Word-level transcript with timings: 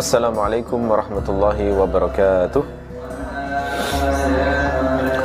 السلام 0.00 0.32
عليكم 0.32 0.80
ورحمة 0.90 1.26
الله 1.28 1.58
وبركاته. 1.76 2.62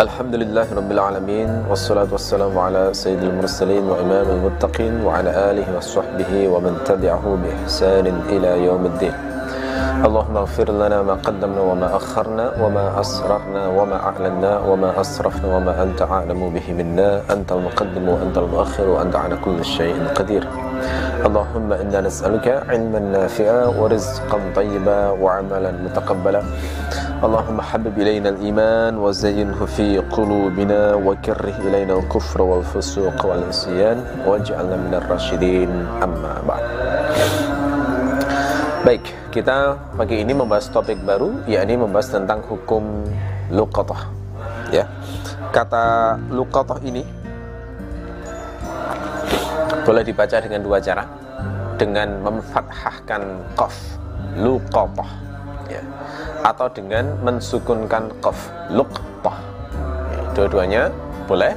الحمد 0.03 0.35
لله 0.35 0.67
رب 0.67 0.91
العالمين 0.91 1.49
والصلاة 1.71 2.11
والسلام 2.11 2.51
على 2.59 2.91
سيد 2.91 3.23
المرسلين 3.23 3.87
وإمام 3.87 4.27
المتقين 4.35 4.99
وعلى 4.99 5.31
آله 5.31 5.67
وصحبه 5.79 6.31
ومن 6.51 6.83
تبعه 6.83 7.23
بإحسان 7.23 8.05
إلى 8.27 8.51
يوم 8.67 8.83
الدين. 8.91 9.15
اللهم 10.03 10.35
اغفر 10.43 10.67
لنا 10.67 11.07
ما 11.07 11.15
قدمنا 11.23 11.61
وما 11.71 11.95
أخرنا 11.95 12.45
وما 12.59 12.85
أسررنا 12.99 13.63
وما 13.79 13.97
أعلنا 14.09 14.51
وما 14.59 14.89
أسرفنا 15.01 15.47
وما 15.55 15.73
أنت 15.83 16.01
أعلم 16.03 16.41
به 16.51 16.67
منا. 16.75 17.31
أنت 17.31 17.49
المقدم 17.51 18.03
وأنت 18.11 18.37
المؤخر 18.43 18.85
وأنت 18.91 19.15
على 19.15 19.35
كل 19.39 19.63
شيء 19.63 19.95
قدير. 20.19 20.43
اللهم 21.25 21.69
إنا 21.73 21.99
نسألك 22.05 22.47
علما 22.69 22.99
نافعا 22.99 23.65
ورزقا 23.79 24.39
طيبا 24.55 24.99
وعملا 25.09 25.71
متقبلا 25.71 26.41
اللهم 27.23 27.57
حبب 27.61 27.95
إلينا 27.97 28.29
الإيمان 28.29 28.97
وزينه 28.97 29.59
في 29.65 29.97
قلوبنا 30.13 30.95
وكره 30.95 31.55
إلينا 31.65 31.93
الكفر 31.99 32.41
والفسوق 32.41 33.17
والعصيان 33.25 33.97
واجعلنا 34.27 34.75
من 34.75 34.93
الراشدين 34.93 35.71
أما 36.03 36.33
بعد 36.47 36.65
Baik, 38.85 39.01
kita 39.33 39.81
pagi 39.97 40.21
ini 40.21 40.37
membahas 40.37 40.69
topik 40.69 41.01
baru 41.01 41.41
yakni 41.49 41.73
membahas 41.73 42.05
tentang 42.13 42.45
hukum 42.45 43.01
luqatah. 43.49 44.13
Ya. 44.69 44.85
Kata 45.49 46.13
luqatah 46.29 46.77
ini 46.85 47.01
boleh 49.85 50.01
dibaca 50.01 50.41
dengan 50.41 50.65
dua 50.65 50.81
cara. 50.81 51.05
Dengan 51.77 52.07
memfathahkan 52.25 53.21
qaf 53.53 53.75
luqatah 54.41 55.11
ya. 55.69 55.83
Atau 56.41 56.67
dengan 56.73 57.13
mensukunkan 57.21 58.09
qaf 58.19 58.49
luqtah. 58.73 59.37
Ya, 60.11 60.21
dua-duanya 60.33 60.81
boleh. 61.29 61.53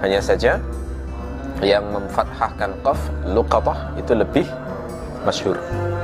Hanya 0.00 0.18
saja 0.18 0.58
yang 1.62 1.84
memfathahkan 1.94 2.72
qaf 2.82 2.98
luqatah 3.28 3.94
itu 4.00 4.12
lebih 4.16 4.46
masyhur 5.22 5.54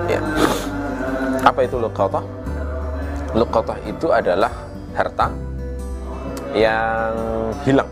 ya. 0.06 0.20
Apa 1.42 1.64
itu 1.64 1.80
luqatah? 1.80 2.22
Luqatah 3.34 3.78
itu 3.88 4.12
adalah 4.12 4.50
harta 4.94 5.30
yang 6.56 7.14
hilang 7.62 7.90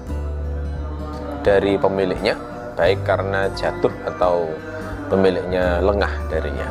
dari 1.46 1.78
pemiliknya 1.78 2.34
baik 2.76 3.02
karena 3.02 3.48
jatuh 3.56 3.90
atau 4.04 4.46
pemiliknya 5.08 5.80
lengah 5.80 6.12
darinya. 6.28 6.68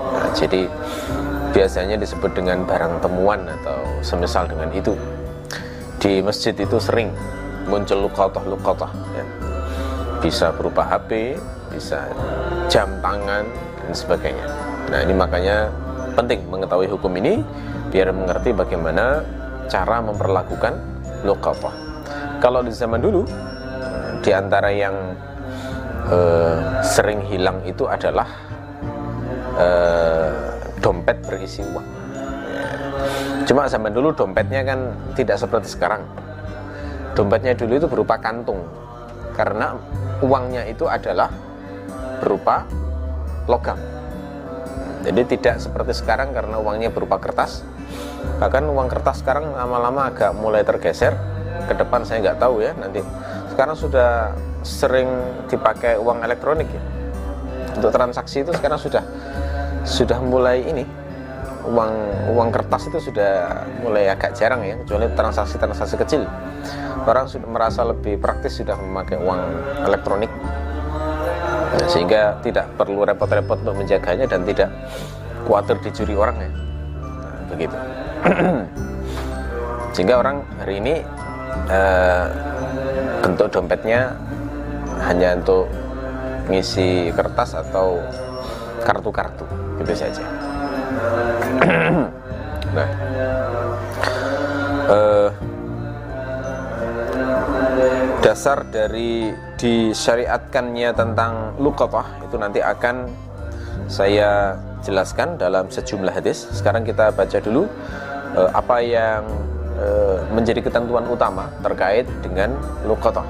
Nah, 0.00 0.28
jadi 0.32 0.66
biasanya 1.54 2.00
disebut 2.00 2.34
dengan 2.34 2.66
barang 2.66 3.04
temuan 3.04 3.46
atau 3.46 3.78
semisal 4.00 4.48
dengan 4.48 4.72
itu. 4.74 4.96
Di 6.00 6.20
masjid 6.20 6.52
itu 6.56 6.76
sering 6.80 7.12
muncul 7.68 8.08
luqatah-luqatah 8.08 8.92
ya. 9.14 9.24
Bisa 10.20 10.52
berupa 10.56 10.84
HP, 10.84 11.36
bisa 11.72 12.08
jam 12.72 12.88
tangan 13.04 13.44
dan 13.84 13.92
sebagainya. 13.92 14.46
Nah, 14.88 15.00
ini 15.04 15.14
makanya 15.16 15.68
penting 16.16 16.44
mengetahui 16.48 16.88
hukum 16.88 17.12
ini 17.20 17.44
biar 17.92 18.12
mengerti 18.12 18.52
bagaimana 18.52 19.24
cara 19.68 20.00
memperlakukan 20.04 20.74
luqatah. 21.24 21.74
Kalau 22.40 22.60
di 22.60 22.72
zaman 22.72 23.00
dulu 23.00 23.24
di 24.20 24.30
antara 24.32 24.68
yang 24.72 25.16
eh, 26.10 26.56
sering 26.84 27.24
hilang 27.28 27.62
itu 27.64 27.88
adalah 27.88 28.28
eh, 29.56 30.30
dompet 30.80 31.20
berisi 31.24 31.64
uang. 31.64 31.86
Cuma 33.44 33.68
zaman 33.68 33.92
dulu 33.92 34.16
dompetnya 34.16 34.64
kan 34.64 34.92
tidak 35.12 35.36
seperti 35.36 35.68
sekarang. 35.76 36.04
Dompetnya 37.12 37.52
dulu 37.52 37.72
itu 37.76 37.88
berupa 37.88 38.16
kantung. 38.16 38.64
Karena 39.36 39.76
uangnya 40.24 40.64
itu 40.64 40.88
adalah 40.88 41.28
berupa 42.22 42.64
logam. 43.44 43.76
Jadi 45.04 45.36
tidak 45.36 45.60
seperti 45.60 45.92
sekarang 45.92 46.32
karena 46.32 46.56
uangnya 46.56 46.88
berupa 46.88 47.20
kertas. 47.20 47.60
Bahkan 48.40 48.64
uang 48.72 48.88
kertas 48.88 49.20
sekarang 49.20 49.52
lama-lama 49.52 50.08
agak 50.08 50.32
mulai 50.32 50.64
tergeser. 50.64 51.12
Ke 51.68 51.76
depan 51.76 52.04
saya 52.08 52.24
nggak 52.24 52.40
tahu 52.40 52.64
ya 52.64 52.72
nanti. 52.72 53.04
Sekarang 53.54 53.78
sudah 53.78 54.34
sering 54.66 55.06
dipakai 55.46 55.94
uang 55.94 56.26
elektronik 56.26 56.66
ya. 56.66 56.82
Untuk 57.78 57.94
transaksi 57.94 58.42
itu 58.42 58.50
sekarang 58.50 58.82
sudah 58.82 59.06
sudah 59.86 60.18
mulai 60.18 60.66
ini 60.66 60.82
uang 61.64 61.92
uang 62.34 62.48
kertas 62.50 62.90
itu 62.90 62.98
sudah 62.98 63.62
mulai 63.78 64.10
agak 64.10 64.34
jarang 64.34 64.66
ya 64.66 64.74
kecuali 64.82 65.06
transaksi-transaksi 65.14 65.96
kecil. 66.02 66.26
Orang 67.06 67.30
sudah 67.30 67.46
merasa 67.46 67.86
lebih 67.86 68.18
praktis 68.18 68.58
sudah 68.58 68.74
memakai 68.74 69.22
uang 69.22 69.40
elektronik 69.86 70.34
sehingga 71.86 72.42
tidak 72.42 72.74
perlu 72.74 73.06
repot-repot 73.06 73.62
untuk 73.62 73.78
menjaganya 73.78 74.26
dan 74.26 74.42
tidak 74.42 74.66
khawatir 75.46 75.78
dicuri 75.78 76.18
orang 76.18 76.36
ya. 76.42 76.50
Nah, 76.50 77.42
begitu. 77.54 77.76
sehingga 79.94 80.18
orang 80.18 80.42
hari 80.58 80.82
ini 80.82 80.94
eh, 81.70 82.26
bentuk 83.24 83.48
dompetnya 83.48 84.12
hanya 85.08 85.40
untuk 85.40 85.64
mengisi 86.44 87.08
kertas 87.16 87.56
atau 87.56 88.04
kartu-kartu 88.84 89.48
gitu 89.80 89.92
saja. 89.96 90.24
nah, 92.76 92.88
eh, 94.92 95.28
dasar 98.20 98.68
dari 98.68 99.32
disyariatkannya 99.56 100.90
tentang 100.92 101.56
luqatah 101.56 102.28
itu 102.28 102.36
nanti 102.36 102.60
akan 102.60 103.08
saya 103.88 104.60
jelaskan 104.84 105.40
dalam 105.40 105.72
sejumlah 105.72 106.12
hadis. 106.12 106.44
Sekarang 106.52 106.84
kita 106.84 107.12
baca 107.16 107.38
dulu 107.40 107.64
uh, 108.36 108.50
apa 108.52 108.76
yang 108.84 109.24
menjadi 110.34 110.60
ketentuan 110.60 111.06
utama 111.06 111.48
terkait 111.62 112.04
dengan 112.20 112.58
luqatah. 112.82 113.24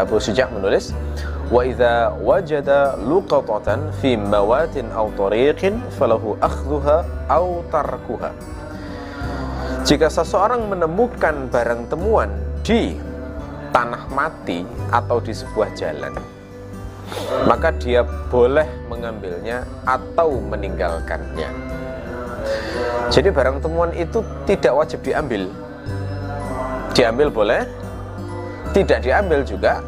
Abu 0.00 0.16
Suja 0.16 0.48
menulis, 0.48 0.96
"Wa 1.52 1.62
idza 1.68 2.16
wajada 2.24 2.96
luqatatan 2.96 3.92
fi 4.00 4.16
mawatin 4.16 4.88
aw 4.96 5.12
tariqin 5.14 5.84
falahu 6.00 6.40
akhdhuha 6.40 7.28
aw 7.28 7.46
tarkuha." 7.68 8.32
Jika 9.84 10.08
seseorang 10.08 10.66
menemukan 10.72 11.52
barang 11.52 11.92
temuan 11.92 12.32
di 12.64 12.96
tanah 13.70 14.10
mati 14.10 14.66
atau 14.90 15.22
di 15.22 15.30
sebuah 15.30 15.70
jalan 15.78 16.14
maka 17.46 17.74
dia 17.74 18.06
boleh 18.30 18.66
mengambilnya 18.86 19.66
atau 19.86 20.38
meninggalkannya 20.38 21.50
jadi 23.10 23.28
barang 23.34 23.62
temuan 23.62 23.90
itu 23.94 24.22
tidak 24.46 24.72
wajib 24.74 25.00
diambil 25.02 25.50
diambil 26.94 27.30
boleh 27.30 27.62
tidak 28.70 29.02
diambil 29.02 29.40
juga 29.42 29.82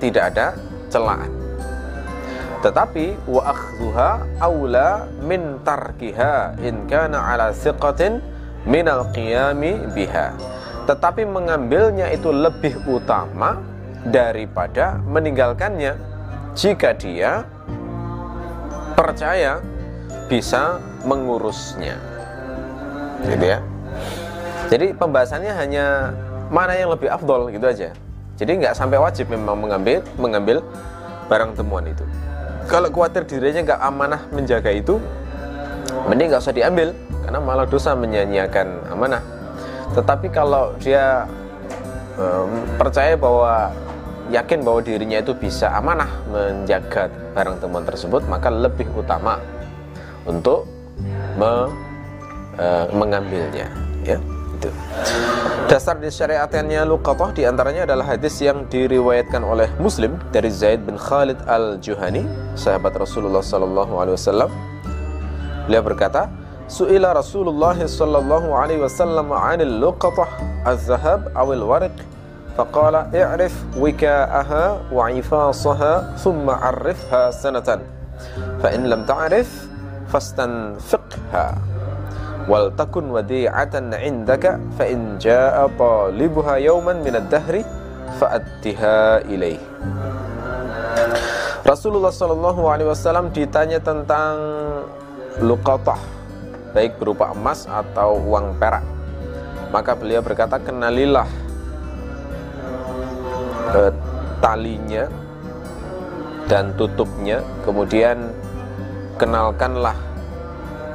tidak 0.00 0.34
ada 0.34 0.46
celaan. 0.88 1.30
Tetapi 2.62 3.26
wa 3.26 3.42
akhdhuha 3.50 4.10
aula 4.38 5.10
min 5.26 5.58
tarkiha 5.66 6.56
in 6.62 6.86
kana 6.86 7.18
ala 7.18 7.50
thiqatin 7.50 8.22
min 8.62 8.86
al-qiyami 8.86 9.90
biha. 9.90 10.30
Tetapi 10.86 11.26
mengambilnya 11.26 12.10
itu 12.14 12.30
lebih 12.30 12.78
utama 12.86 13.58
daripada 14.06 14.98
meninggalkannya. 15.06 15.94
Jika 16.54 16.94
dia 16.94 17.42
percaya 18.94 19.58
bisa 20.30 20.78
mengurusnya. 21.02 21.98
Gitu 23.26 23.44
ya. 23.46 23.58
Jadi 24.70 24.94
pembahasannya 24.94 25.52
hanya 25.52 25.86
mana 26.52 26.76
yang 26.76 26.92
lebih 26.92 27.08
afdol 27.08 27.48
gitu 27.48 27.64
aja. 27.64 27.88
Jadi 28.36 28.60
nggak 28.60 28.76
sampai 28.76 29.00
wajib 29.00 29.32
memang 29.32 29.56
mengambil 29.56 30.04
mengambil 30.20 30.60
barang 31.32 31.56
temuan 31.56 31.88
itu. 31.88 32.04
Kalau 32.68 32.92
khawatir 32.92 33.24
dirinya 33.24 33.72
nggak 33.72 33.80
amanah 33.80 34.20
menjaga 34.28 34.70
itu 34.70 35.00
mending 36.06 36.28
nggak 36.28 36.44
usah 36.44 36.54
diambil 36.54 36.92
karena 37.24 37.40
malah 37.40 37.64
dosa 37.64 37.96
menyanyiakan 37.96 38.68
amanah. 38.92 39.24
Tetapi 39.96 40.28
kalau 40.28 40.76
dia 40.76 41.24
um, 42.20 42.64
percaya 42.76 43.16
bahwa 43.16 43.72
yakin 44.32 44.64
bahwa 44.64 44.80
dirinya 44.80 45.20
itu 45.20 45.32
bisa 45.36 45.72
amanah 45.72 46.08
menjaga 46.28 47.08
barang 47.32 47.60
temuan 47.60 47.84
tersebut, 47.84 48.24
maka 48.28 48.48
lebih 48.48 48.88
utama 48.96 49.36
untuk 50.24 50.64
me, 51.36 51.68
uh, 52.56 52.86
mengambilnya. 52.92 53.68
Ya, 54.02 54.18
itu. 54.62 54.70
Dasar 55.66 55.98
disyariatkannya 55.98 56.86
luqatah 56.86 57.34
di 57.34 57.42
antaranya 57.42 57.82
adalah 57.90 58.14
hadis 58.14 58.38
yang 58.38 58.70
diriwayatkan 58.70 59.42
oleh 59.42 59.66
Muslim 59.82 60.14
dari 60.30 60.54
Zaid 60.54 60.86
bin 60.86 60.94
Khalid 60.94 61.42
al 61.50 61.82
Juhani, 61.82 62.22
sahabat 62.54 62.94
Rasulullah 62.94 63.42
Sallallahu 63.42 63.98
Alaihi 63.98 64.14
Wasallam. 64.14 64.50
Beliau 65.66 65.82
berkata, 65.82 66.30
su'ila 66.72 67.12
Rasulullah 67.12 67.76
sallallahu 67.76 68.56
alaihi 68.56 68.80
wasallam 68.80 69.28
'anil 69.28 69.76
luqatah 69.76 70.24
az-zahab 70.64 71.28
aw 71.36 71.48
al-warq 71.52 71.92
faqala 72.56 73.12
i'rif 73.12 73.52
wika'aha 73.76 74.88
wa 74.88 75.12
'ifasaha 75.12 76.16
thumma 76.16 76.56
'arifha 76.64 77.28
sanatan 77.28 77.84
fa 78.62 78.72
in 78.72 78.88
lam 78.88 79.04
ta'rif 79.04 79.68
fastanfiqha 80.08 81.71
wal 82.50 82.70
takun 82.74 83.10
wadi'atan 83.14 83.94
'indaka 83.94 84.58
fa 84.74 84.84
in 84.86 85.18
ja'a 85.18 85.70
talibuha 85.78 86.58
yawman 86.58 87.02
min 87.02 87.18
ad-dahri 87.18 87.62
fa'addiha 88.18 89.26
ilaih 89.30 89.60
Rasulullah 91.62 92.10
Shallallahu 92.10 92.66
Alaihi 92.66 92.90
Wasallam 92.90 93.30
ditanya 93.30 93.78
tentang 93.78 94.34
luqatah 95.38 96.22
baik 96.72 96.98
berupa 96.98 97.30
emas 97.30 97.68
atau 97.68 98.18
uang 98.18 98.56
perak. 98.56 98.82
Maka 99.70 99.96
beliau 99.96 100.20
berkata 100.20 100.60
kenalilah 100.60 101.28
eh, 103.72 103.92
talinya 104.40 105.08
dan 106.48 106.74
tutupnya. 106.76 107.40
Kemudian 107.64 108.32
kenalkanlah 109.16 109.96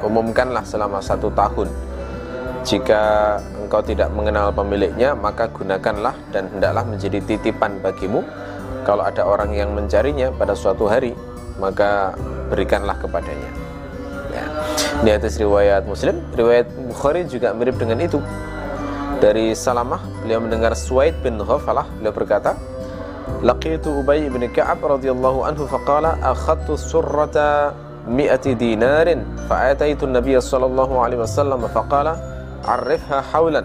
umumkanlah 0.02 0.62
selama 0.62 1.02
satu 1.02 1.30
tahun. 1.32 1.68
Jika 2.66 3.36
engkau 3.64 3.80
tidak 3.80 4.12
mengenal 4.12 4.52
pemiliknya 4.52 5.14
maka 5.16 5.48
gunakanlah 5.48 6.16
dan 6.34 6.50
hendaklah 6.52 6.84
menjadi 6.84 7.18
titipan 7.24 7.80
bagimu. 7.80 8.24
Kalau 8.84 9.04
ada 9.04 9.24
orang 9.28 9.52
yang 9.52 9.76
mencarinya 9.76 10.32
pada 10.32 10.56
suatu 10.56 10.88
hari 10.88 11.12
maka 11.60 12.16
berikanlah 12.48 12.96
kepadanya. 12.96 13.50
Ya. 14.28 14.44
ini 15.04 15.10
atas 15.16 15.40
riwayat 15.40 15.88
muslim. 15.88 16.20
Riwayat 16.36 16.68
Bukhari 16.88 17.24
juga 17.24 17.56
mirip 17.56 17.80
dengan 17.80 18.00
itu. 18.00 18.20
Dari 19.18 19.50
Salamah 19.56 19.98
beliau 20.22 20.38
mendengar 20.44 20.76
Suwaid 20.78 21.18
bin 21.24 21.40
Ghafalah. 21.40 21.88
Beliau 21.98 22.14
berkata 22.14 22.54
laqitu 23.40 24.02
Ubay 24.02 24.28
bin 24.30 24.46
Ka'ab 24.50 24.78
radhiyallahu 24.84 25.44
anhu 25.46 25.64
faqala 25.66 26.18
akhadtu 26.22 26.78
surrata 26.78 27.74
مئة 28.08 28.52
دينار 28.52 29.18
فآتيت 29.50 30.02
النبي 30.02 30.40
صلى 30.40 30.66
الله 30.66 31.00
عليه 31.00 31.16
وسلم 31.18 31.60
فقال 31.68 32.16
عرفها 32.64 33.20
حولا 33.20 33.64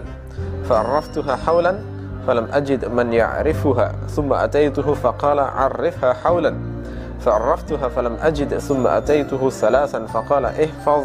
فعرفتها 0.68 1.36
حولا 1.36 1.78
فلم 2.26 2.48
أجد 2.52 2.84
من 2.84 3.12
يعرفها 3.12 3.92
ثم 4.08 4.32
أتيته 4.32 4.94
فقال 4.94 5.40
عرفها 5.40 6.12
حولا 6.12 6.54
فعرفتها 7.20 7.88
فلم 7.88 8.16
أجد 8.22 8.58
ثم 8.58 8.86
أتيته 8.86 9.50
ثلاثا 9.50 10.06
فقال 10.06 10.44
احفظ 10.44 11.04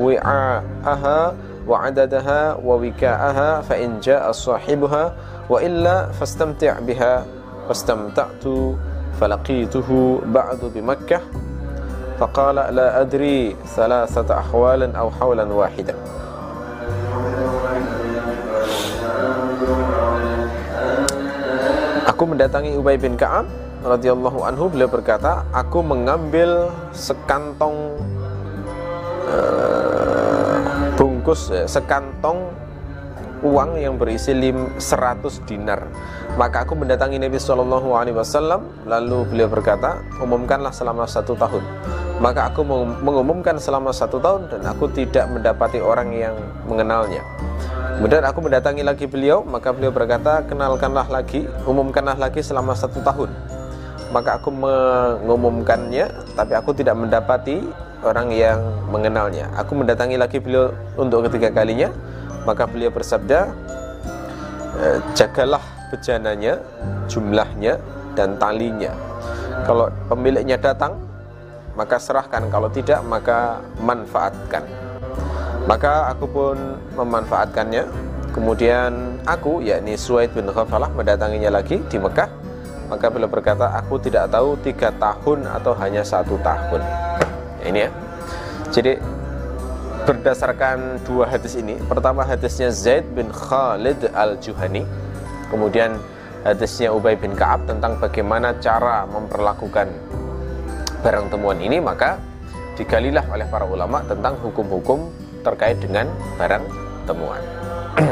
وعاءها 0.00 1.34
وعددها 1.68 2.54
ووكاءها 2.54 3.60
فإن 3.60 4.00
جاء 4.00 4.32
صاحبها 4.32 5.14
وإلا 5.50 6.06
فاستمتع 6.06 6.80
بها 6.80 7.24
فاستمتعت 7.68 8.44
فلقيته 9.20 10.20
بعد 10.26 10.58
بمكة. 10.74 11.20
فقال 12.23 12.55
لا 12.75 13.01
أدري 13.01 13.55
ثلاثة 13.75 14.27
أحوال 14.27 14.95
أو 14.95 15.07
حولا 15.11 15.45
واحدا 15.47 15.95
Aku 22.09 22.27
mendatangi 22.27 22.75
Ubay 22.75 22.99
bin 22.99 23.15
Ka'ab 23.15 23.47
radhiyallahu 23.79 24.43
anhu 24.43 24.67
beliau 24.67 24.91
berkata, 24.91 25.47
aku 25.55 25.79
mengambil 25.79 26.67
sekantong 26.91 27.95
uh, 29.23 30.59
bungkus 30.99 31.47
uh, 31.47 31.63
sekantong 31.63 32.51
uang 33.39 33.79
yang 33.79 33.95
berisi 33.95 34.35
lim 34.35 34.67
100 34.75 35.47
dinar. 35.47 35.87
Maka 36.35 36.67
aku 36.67 36.75
mendatangi 36.75 37.23
Nabi 37.23 37.39
Shallallahu 37.39 37.95
Alaihi 37.95 38.19
Wasallam, 38.19 38.67
lalu 38.83 39.23
beliau 39.23 39.47
berkata, 39.47 40.03
umumkanlah 40.19 40.75
selama 40.75 41.07
satu 41.07 41.39
tahun. 41.39 41.63
Maka 42.22 42.52
aku 42.52 42.62
mengumumkan 43.02 43.58
selama 43.58 43.90
satu 43.90 44.22
tahun 44.22 44.46
dan 44.46 44.62
aku 44.70 44.86
tidak 44.94 45.26
mendapati 45.34 45.82
orang 45.82 46.14
yang 46.14 46.34
mengenalnya. 46.70 47.22
Kemudian 47.98 48.26
aku 48.26 48.38
mendatangi 48.42 48.82
lagi 48.82 49.06
beliau, 49.06 49.46
maka 49.46 49.70
beliau 49.70 49.94
berkata, 49.94 50.42
kenalkanlah 50.46 51.06
lagi, 51.06 51.46
umumkanlah 51.62 52.18
lagi 52.18 52.42
selama 52.42 52.74
satu 52.74 52.98
tahun. 53.02 53.30
Maka 54.10 54.38
aku 54.38 54.50
mengumumkannya, 54.50 56.06
tapi 56.34 56.52
aku 56.54 56.74
tidak 56.74 56.98
mendapati 56.98 57.62
orang 58.02 58.30
yang 58.34 58.58
mengenalnya. 58.90 59.50
Aku 59.58 59.78
mendatangi 59.78 60.18
lagi 60.18 60.38
beliau 60.42 60.74
untuk 60.98 61.26
ketiga 61.30 61.50
kalinya, 61.50 61.90
maka 62.42 62.66
beliau 62.66 62.90
bersabda, 62.90 63.50
e, 64.78 64.86
jagalah 65.14 65.62
bejananya, 65.90 66.58
jumlahnya, 67.06 67.78
dan 68.18 68.38
talinya. 68.38 68.90
Kalau 69.66 69.90
pemiliknya 70.10 70.58
datang, 70.58 70.98
maka 71.74 71.98
serahkan. 71.98 72.46
Kalau 72.50 72.70
tidak, 72.70 73.02
maka 73.06 73.62
manfaatkan. 73.82 74.66
Maka 75.66 76.10
aku 76.14 76.26
pun 76.26 76.56
memanfaatkannya. 76.94 77.84
Kemudian 78.34 79.22
aku, 79.22 79.62
yakni 79.62 79.94
Suwaid 79.94 80.34
bin 80.34 80.50
Khafalah 80.50 80.90
mendatanginya 80.90 81.54
lagi 81.54 81.78
di 81.86 81.96
Mekah. 81.98 82.26
Maka 82.90 83.06
beliau 83.10 83.30
berkata, 83.30 83.70
aku 83.74 83.98
tidak 84.02 84.30
tahu 84.30 84.58
tiga 84.60 84.90
tahun 84.98 85.46
atau 85.50 85.72
hanya 85.78 86.02
satu 86.02 86.36
tahun. 86.42 86.82
Ya, 87.62 87.64
ini 87.70 87.80
ya. 87.86 87.90
Jadi 88.74 88.98
berdasarkan 90.04 91.00
dua 91.08 91.24
hadis 91.24 91.56
ini, 91.56 91.80
pertama 91.88 92.28
hadisnya 92.28 92.68
Zaid 92.68 93.08
bin 93.16 93.32
Khalid 93.32 94.12
al-Juhani, 94.12 94.84
kemudian 95.48 95.96
hadisnya 96.44 96.92
Ubay 96.92 97.16
bin 97.16 97.32
Kaab 97.32 97.64
tentang 97.64 97.96
bagaimana 97.96 98.52
cara 98.60 99.08
memperlakukan 99.08 99.88
barang 101.04 101.28
temuan 101.28 101.60
ini, 101.60 101.84
maka 101.84 102.16
digalilah 102.80 103.28
oleh 103.28 103.44
para 103.52 103.68
ulama 103.68 104.00
tentang 104.08 104.40
hukum-hukum 104.40 105.12
terkait 105.44 105.76
dengan 105.76 106.08
barang 106.40 106.64
temuan. 107.04 107.44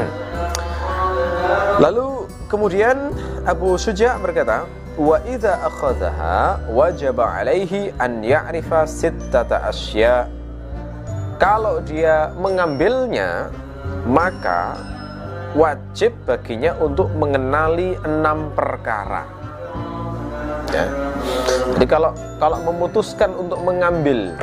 Lalu 1.83 2.29
kemudian 2.45 3.09
Abu 3.49 3.75
Suja 3.81 4.21
berkata, 4.21 4.69
"Wa 4.93 5.17
idza 5.25 5.57
akhadhaha 5.65 6.69
wajaba 6.69 7.41
alaihi 7.41 7.89
an 7.97 8.21
ya'rifa 8.21 8.85
sittata 8.85 9.65
asya." 9.65 10.29
Kalau 11.41 11.81
dia 11.81 12.29
mengambilnya, 12.37 13.49
maka 14.05 14.77
wajib 15.57 16.13
baginya 16.23 16.77
untuk 16.77 17.09
mengenali 17.17 17.97
enam 18.05 18.53
perkara. 18.53 19.25
Ya. 20.71 20.87
Jadi 21.63 21.85
kalau 21.87 22.11
kalau 22.43 22.59
memutuskan 22.67 23.31
untuk 23.39 23.59
mengambil 23.63 24.35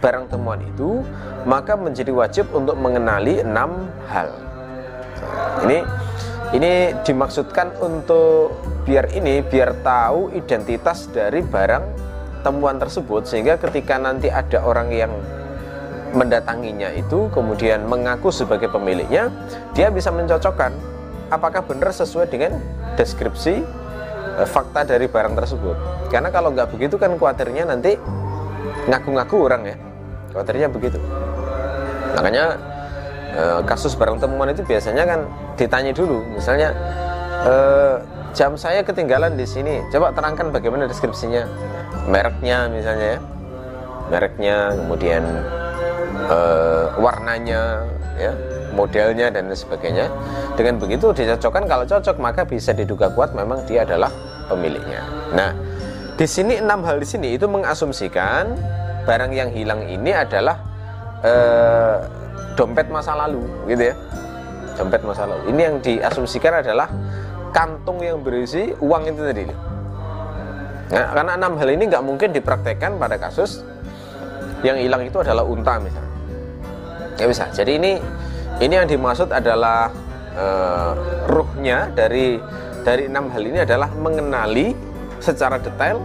barang 0.00 0.28
temuan 0.32 0.60
itu, 0.64 1.04
maka 1.44 1.76
menjadi 1.76 2.12
wajib 2.12 2.48
untuk 2.56 2.76
mengenali 2.80 3.44
enam 3.44 3.88
hal. 4.08 4.32
Ini 5.64 5.84
ini 6.56 6.72
dimaksudkan 7.04 7.76
untuk 7.80 8.52
biar 8.84 9.12
ini 9.12 9.40
biar 9.44 9.80
tahu 9.84 10.32
identitas 10.36 11.08
dari 11.08 11.40
barang 11.40 11.84
temuan 12.44 12.76
tersebut 12.76 13.24
sehingga 13.24 13.56
ketika 13.56 13.96
nanti 13.96 14.28
ada 14.28 14.60
orang 14.60 14.92
yang 14.92 15.12
mendatanginya 16.12 16.92
itu 16.94 17.26
kemudian 17.32 17.88
mengaku 17.88 18.30
sebagai 18.30 18.70
pemiliknya, 18.70 19.32
dia 19.74 19.90
bisa 19.90 20.14
mencocokkan 20.14 20.70
apakah 21.32 21.64
benar 21.64 21.90
sesuai 21.90 22.30
dengan 22.30 22.60
deskripsi 22.94 23.64
eh, 24.40 24.48
fakta 24.48 24.86
dari 24.86 25.06
barang 25.06 25.34
tersebut. 25.36 25.76
Karena 26.10 26.30
kalau 26.30 26.54
nggak 26.54 26.70
begitu 26.74 26.98
kan 26.98 27.14
khawatirnya 27.18 27.66
nanti 27.68 27.98
ngaku-ngaku 28.88 29.36
orang 29.40 29.62
ya. 29.66 29.76
Khawatirnya 30.34 30.68
begitu. 30.70 30.98
Makanya 32.14 32.44
eh, 33.34 33.60
kasus 33.66 33.98
barang 33.98 34.22
temuan 34.22 34.50
itu 34.50 34.62
biasanya 34.62 35.04
kan 35.06 35.20
ditanya 35.58 35.92
dulu. 35.94 36.22
Misalnya 36.34 36.70
eh, 37.46 37.96
jam 38.34 38.54
saya 38.58 38.82
ketinggalan 38.82 39.38
di 39.38 39.46
sini. 39.46 39.82
Coba 39.90 40.14
terangkan 40.14 40.50
bagaimana 40.50 40.90
deskripsinya. 40.90 41.46
Mereknya 42.10 42.68
misalnya 42.70 43.18
ya. 43.18 43.20
Mereknya 44.12 44.56
kemudian 44.76 45.22
eh, 46.28 46.84
warnanya 46.98 47.86
ya 48.14 48.32
modelnya 48.74 49.30
dan 49.30 49.50
sebagainya. 49.50 50.10
Dengan 50.58 50.78
begitu 50.78 51.10
dicocokkan. 51.14 51.66
Kalau 51.66 51.84
cocok 51.86 52.16
maka 52.22 52.42
bisa 52.46 52.70
diduga 52.74 53.10
kuat. 53.10 53.34
Memang 53.34 53.66
dia 53.66 53.82
adalah 53.86 54.10
pemiliknya. 54.50 55.02
Nah 55.32 55.50
di 56.14 56.26
sini 56.30 56.62
enam 56.62 56.86
hal 56.86 57.02
di 57.02 57.08
sini 57.08 57.34
itu 57.34 57.50
mengasumsikan 57.50 58.54
barang 59.04 59.32
yang 59.34 59.50
hilang 59.50 59.84
ini 59.84 60.14
adalah 60.14 60.56
eh, 61.20 61.98
dompet 62.54 62.88
masa 62.88 63.18
lalu 63.18 63.44
gitu 63.66 63.92
ya. 63.92 63.94
Dompet 64.74 65.02
masa 65.06 65.26
lalu. 65.26 65.54
Ini 65.54 65.60
yang 65.70 65.76
diasumsikan 65.82 66.62
adalah 66.62 66.90
kantung 67.54 68.02
yang 68.02 68.18
berisi 68.22 68.74
uang 68.82 69.02
itu 69.06 69.22
tadi. 69.22 69.44
Nah, 70.84 71.06
karena 71.14 71.32
enam 71.38 71.54
hal 71.56 71.68
ini 71.70 71.84
nggak 71.86 72.04
mungkin 72.04 72.28
dipraktekkan 72.34 72.98
pada 72.98 73.16
kasus 73.16 73.62
yang 74.66 74.76
hilang 74.78 75.06
itu 75.06 75.22
adalah 75.22 75.46
unta 75.46 75.78
misalnya. 75.78 76.12
Nggak 77.14 77.28
bisa. 77.30 77.44
Jadi 77.54 77.72
ini 77.78 77.92
ini 78.58 78.74
yang 78.74 78.86
dimaksud 78.90 79.30
adalah 79.30 79.90
uh, 80.34 80.92
ruhnya 81.30 81.90
dari 81.94 82.38
dari 82.84 83.08
enam 83.08 83.32
hal 83.32 83.42
ini 83.42 83.64
adalah 83.64 83.88
mengenali 83.96 84.76
secara 85.18 85.56
detail 85.56 86.04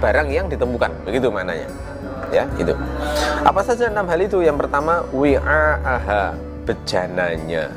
barang 0.00 0.28
yang 0.32 0.48
ditemukan. 0.48 1.04
Begitu 1.04 1.28
mananya 1.28 1.68
ya 2.34 2.44
itu 2.58 2.74
apa 3.46 3.60
saja 3.62 3.86
enam 3.92 4.10
hal 4.10 4.18
itu? 4.18 4.42
Yang 4.42 4.66
pertama 4.66 5.06
wi'a'aha 5.14 6.34
bejananya. 6.66 7.70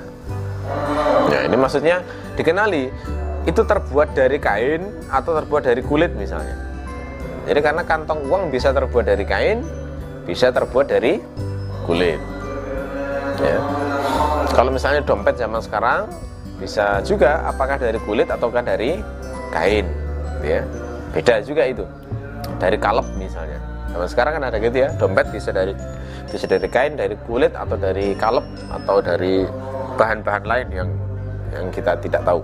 Ya 1.30 1.40
ini 1.46 1.56
maksudnya 1.56 2.02
dikenali. 2.34 2.90
Itu 3.48 3.64
terbuat 3.64 4.12
dari 4.12 4.44
kain 4.44 4.84
atau 5.08 5.32
terbuat 5.40 5.64
dari 5.64 5.80
kulit 5.80 6.12
misalnya. 6.18 6.56
Jadi 7.48 7.60
karena 7.64 7.84
kantong 7.88 8.28
uang 8.28 8.52
bisa 8.52 8.76
terbuat 8.76 9.08
dari 9.08 9.24
kain 9.24 9.64
bisa 10.28 10.52
terbuat 10.52 10.92
dari 10.92 11.24
kulit. 11.88 12.20
Ya. 13.40 13.60
Kalau 14.52 14.74
misalnya 14.76 15.00
dompet 15.06 15.40
zaman 15.40 15.64
sekarang 15.64 16.12
bisa 16.58 17.02
juga 17.06 17.46
apakah 17.46 17.78
dari 17.78 18.02
kulit 18.02 18.28
ataukah 18.30 18.66
dari 18.66 18.98
kain 19.54 19.86
ya. 20.42 20.66
Beda 21.14 21.42
juga 21.42 21.64
itu. 21.70 21.86
Dari 22.58 22.78
kalep 22.78 23.06
misalnya. 23.16 23.62
Zaman 23.94 24.08
sekarang 24.10 24.34
kan 24.42 24.44
ada 24.50 24.58
gitu 24.60 24.78
ya 24.78 24.90
dompet 24.98 25.30
bisa 25.32 25.50
dari 25.54 25.74
bisa 26.28 26.46
dari 26.46 26.68
kain 26.68 27.00
dari 27.00 27.16
kulit 27.26 27.56
atau 27.56 27.78
dari 27.80 28.14
kalep 28.18 28.44
atau 28.68 29.00
dari 29.00 29.48
bahan-bahan 29.96 30.44
lain 30.44 30.68
yang 30.74 30.90
yang 31.56 31.66
kita 31.72 31.96
tidak 32.02 32.22
tahu. 32.28 32.44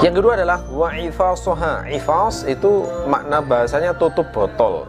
Yang 0.00 0.14
kedua 0.22 0.32
adalah 0.40 0.58
wa'ifasoha 0.72 1.84
ifas 1.92 2.48
itu 2.48 2.88
makna 3.04 3.44
bahasanya 3.44 3.92
tutup 3.92 4.24
botol. 4.32 4.88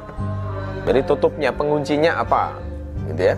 Jadi 0.84 1.00
tutupnya 1.04 1.52
penguncinya 1.52 2.24
apa? 2.24 2.56
Gitu 3.12 3.22
ya 3.24 3.36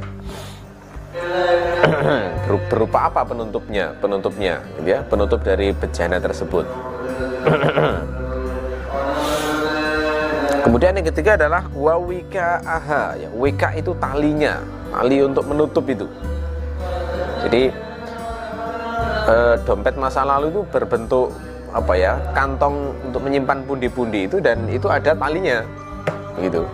berupa 2.47 3.09
apa 3.09 3.25
penutupnya? 3.25 3.93
Penutupnya 3.99 4.61
gitu 4.77 4.89
ya? 4.89 5.01
Penutup 5.05 5.39
dari 5.41 5.73
bejana 5.73 6.19
tersebut. 6.21 6.65
Kemudian 10.65 10.97
yang 10.97 11.07
ketiga 11.13 11.37
adalah 11.37 11.69
wawika 11.77 12.57
aha 12.65 13.13
ya 13.17 13.29
wika 13.33 13.73
itu 13.77 13.93
talinya. 14.01 14.57
Tali 14.89 15.21
untuk 15.21 15.45
menutup 15.45 15.85
itu. 15.85 16.09
Jadi 17.45 17.69
eh, 19.29 19.55
dompet 19.61 19.93
masa 19.99 20.25
lalu 20.25 20.49
itu 20.49 20.61
berbentuk 20.73 21.29
apa 21.75 21.93
ya 21.99 22.15
kantong 22.31 22.95
untuk 23.03 23.19
menyimpan 23.21 23.59
pundi-pundi 23.67 24.25
itu 24.25 24.41
dan 24.41 24.65
itu 24.71 24.89
ada 24.89 25.13
talinya. 25.13 25.61
Begitu 26.39 26.65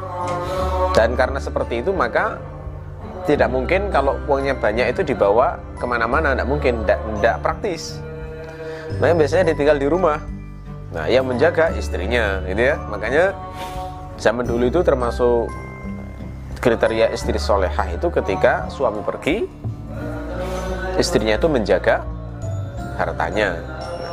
dan 0.91 1.15
karena 1.15 1.39
seperti 1.39 1.81
itu 1.81 1.91
maka 1.95 2.37
tidak 3.29 3.49
mungkin 3.53 3.93
kalau 3.93 4.17
uangnya 4.25 4.57
banyak 4.57 4.93
itu 4.93 5.01
dibawa 5.05 5.61
ke 5.77 5.85
mana-mana 5.85 6.33
tidak 6.33 6.47
mungkin 6.49 6.73
tidak 6.85 7.37
praktis. 7.45 8.01
Nah 8.97 9.13
biasanya 9.13 9.53
ditinggal 9.53 9.77
di 9.77 9.87
rumah. 9.87 10.19
Nah 10.91 11.05
yang 11.07 11.29
menjaga 11.29 11.71
istrinya 11.77 12.41
gitu 12.49 12.73
ya. 12.73 12.75
Makanya 12.89 13.31
zaman 14.17 14.43
dulu 14.43 14.67
itu 14.67 14.81
termasuk 14.81 15.47
kriteria 16.61 17.09
istri 17.13 17.41
solehah 17.41 17.89
itu 17.89 18.07
ketika 18.13 18.69
suami 18.69 19.01
pergi 19.01 19.49
istrinya 20.97 21.37
itu 21.37 21.47
menjaga 21.49 22.05
hartanya. 22.97 23.57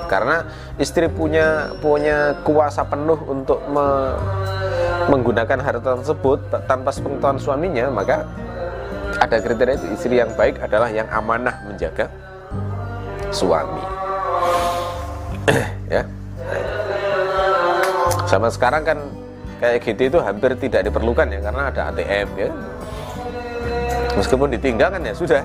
Karena 0.09 0.41
istri 0.81 1.05
punya 1.13 1.77
punya 1.85 2.41
kuasa 2.41 2.81
penuh 2.89 3.21
untuk 3.29 3.61
me, 3.69 4.17
menggunakan 5.13 5.61
harta 5.61 6.01
tersebut 6.01 6.39
tanpa 6.65 6.89
sepengetahuan 6.93 7.37
suaminya 7.37 7.93
maka 7.93 8.25
ada 9.19 9.37
kriteria 9.43 9.75
itu 9.75 9.87
istri 9.93 10.15
yang 10.23 10.31
baik 10.39 10.63
adalah 10.63 10.89
yang 10.89 11.07
amanah 11.11 11.55
menjaga 11.67 12.07
suami. 13.35 13.83
Ya. 15.89 16.05
Sama 18.29 18.53
sekarang 18.53 18.85
kan 18.85 18.99
kayak 19.57 19.81
gitu 19.89 20.13
itu 20.13 20.19
hampir 20.21 20.53
tidak 20.61 20.85
diperlukan 20.85 21.33
ya 21.33 21.41
karena 21.41 21.73
ada 21.73 21.81
ATM 21.89 22.29
ya. 22.37 22.51
Meskipun 24.21 24.53
ditinggal 24.53 24.93
kan 24.93 25.01
ya 25.01 25.17
sudah. 25.17 25.43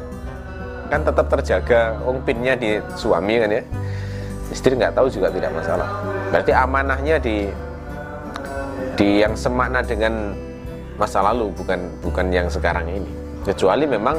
Kan 0.91 1.07
tetap 1.07 1.31
terjaga 1.31 1.95
wong 2.03 2.19
pinnya 2.27 2.59
di 2.59 2.75
suami 2.99 3.39
kan 3.39 3.55
ya. 3.55 3.63
Istri 4.51 4.75
nggak 4.75 4.99
tahu 4.99 5.07
juga 5.07 5.31
tidak 5.31 5.55
masalah. 5.55 5.87
Berarti 6.27 6.51
amanahnya 6.51 7.15
di 7.23 7.47
di 8.99 9.23
yang 9.23 9.39
semakna 9.39 9.79
dengan 9.79 10.35
masa 10.99 11.23
lalu 11.23 11.55
bukan 11.55 11.87
bukan 12.03 12.27
yang 12.35 12.51
sekarang 12.51 12.85
ini 12.85 13.22
kecuali 13.43 13.85
memang 13.85 14.17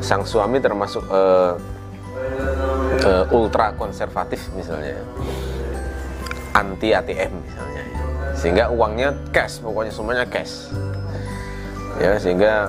sang 0.00 0.24
suami 0.24 0.60
termasuk 0.60 1.04
uh, 1.08 1.56
uh, 3.04 3.24
ultra 3.32 3.72
konservatif 3.76 4.52
misalnya. 4.56 4.96
Anti 6.54 6.94
ATM 6.94 7.32
misalnya. 7.40 7.82
Sehingga 8.34 8.64
uangnya 8.70 9.14
cash 9.32 9.60
pokoknya 9.60 9.92
semuanya 9.92 10.26
cash. 10.28 10.70
Ya 11.98 12.18
sehingga 12.18 12.68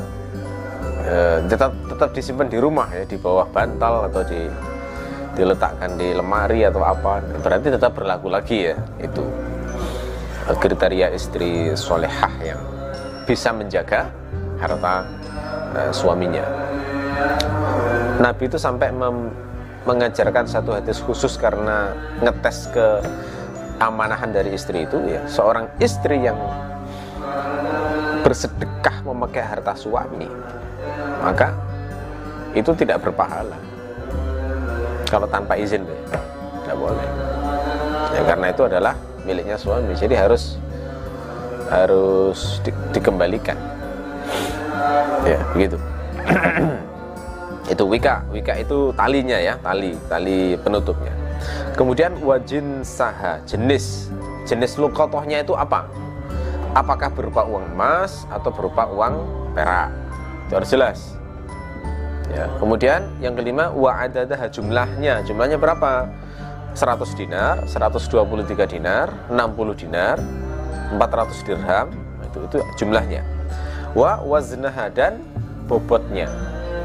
uh, 1.05 1.39
tetap 1.47 1.71
tetap 1.89 2.09
disimpan 2.13 2.47
di 2.47 2.57
rumah 2.61 2.87
ya 2.93 3.03
di 3.05 3.17
bawah 3.17 3.47
bantal 3.49 4.09
atau 4.11 4.21
di 4.25 4.41
diletakkan 5.35 5.99
di 5.99 6.15
lemari 6.15 6.63
atau 6.63 6.81
apa. 6.81 7.19
Berarti 7.43 7.67
tetap 7.73 7.91
berlaku 7.93 8.31
lagi 8.31 8.71
ya 8.71 8.75
itu. 9.01 9.23
Kriteria 10.45 11.09
istri 11.09 11.73
solehah 11.73 12.29
yang 12.37 12.61
bisa 13.25 13.49
menjaga 13.49 14.13
harta 14.61 15.01
uh, 15.75 15.91
suaminya. 15.91 16.43
Nabi 18.15 18.47
itu 18.47 18.55
sampai 18.55 18.95
mengajarkan 19.85 20.47
satu 20.47 20.73
hadis 20.73 21.03
khusus 21.03 21.35
karena 21.35 21.91
ngetes 22.23 22.71
ke 22.71 23.03
amanahan 23.77 24.31
dari 24.31 24.55
istri 24.55 24.87
itu 24.87 24.97
ya 25.03 25.19
seorang 25.27 25.67
istri 25.83 26.23
yang 26.23 26.39
bersedekah 28.23 29.03
memakai 29.03 29.43
harta 29.43 29.75
suami 29.75 30.25
maka 31.19 31.51
itu 32.55 32.71
tidak 32.71 33.03
berpahala. 33.03 33.59
Kalau 35.11 35.27
tanpa 35.27 35.59
izin 35.59 35.83
ya, 35.83 36.19
tidak 36.63 36.77
boleh. 36.79 37.07
Ya 38.15 38.21
karena 38.23 38.47
itu 38.55 38.63
adalah 38.63 38.95
miliknya 39.27 39.57
suami 39.59 39.91
jadi 39.97 40.15
harus 40.23 40.55
harus 41.67 42.61
di, 42.61 42.71
dikembalikan 42.93 43.57
ya 45.25 45.39
begitu. 45.51 45.77
Itu 47.73 47.89
wika 47.89 48.21
wika 48.29 48.61
itu 48.61 48.93
talinya 48.93 49.41
ya 49.41 49.57
tali 49.57 49.97
tali 50.05 50.53
penutupnya. 50.61 51.09
Kemudian 51.73 52.13
wajin 52.21 52.85
saha 52.85 53.41
jenis 53.49 54.13
jenis 54.45 54.77
lukotohnya 54.77 55.41
itu 55.41 55.57
apa? 55.57 55.89
Apakah 56.77 57.09
berupa 57.09 57.41
uang 57.41 57.73
emas 57.73 58.29
atau 58.29 58.53
berupa 58.53 58.85
uang 58.85 59.25
perak? 59.57 59.89
Itu 60.45 60.53
harus 60.61 60.69
jelas. 60.69 60.99
Ya 62.29 62.45
kemudian 62.61 63.09
yang 63.17 63.33
kelima 63.33 63.73
wa 63.73 63.97
adadah 63.97 64.45
jumlahnya. 64.53 65.25
Jumlahnya 65.25 65.57
berapa? 65.57 66.05
100 66.77 67.17
dinar 67.17 67.65
123 67.65 68.67
dinar 68.67 69.09
60 69.33 69.73
dinar 69.73 70.21
400 70.93 71.47
dirham. 71.49 71.87
Itu 72.29 72.45
itu 72.45 72.57
jumlahnya 72.77 73.34
wa 73.95 74.19
waznaha 74.21 74.91
dan 74.91 75.23
bobotnya. 75.65 76.27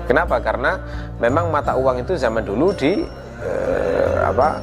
Kenapa? 0.06 0.38
Karena 0.38 0.78
memang 1.18 1.50
mata 1.50 1.74
uang 1.76 2.06
itu 2.06 2.14
zaman 2.16 2.46
dulu 2.46 2.72
di 2.74 3.04
eh, 3.42 4.16
apa 4.22 4.62